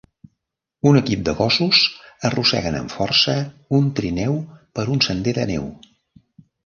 Un 0.91 0.95
equip 1.01 1.25
de 1.27 1.35
gossos 1.41 1.81
arrosseguen 2.29 2.77
amb 2.79 2.95
força 2.95 3.35
un 3.81 3.93
trineu 4.01 4.41
per 4.81 4.87
un 4.95 5.05
sender 5.09 5.35
de 5.41 5.45
neu. 5.55 5.69